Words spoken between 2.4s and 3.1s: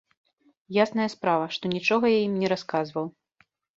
не расказваў.